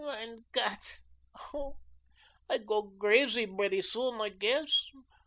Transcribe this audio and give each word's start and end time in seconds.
My 0.03 0.35
Gott, 0.51 0.97
oh, 1.53 1.77
I 2.49 2.57
go 2.57 2.91
crazy 2.99 3.45
bretty 3.45 3.83
soon, 3.83 4.19
I 4.19 4.29
guess. 4.29 4.87